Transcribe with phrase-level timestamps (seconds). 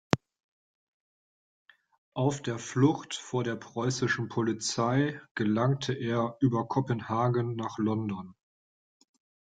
[2.15, 8.33] Auf der Flucht vor der preußischen Polizei gelangte er über Kopenhagen nach London.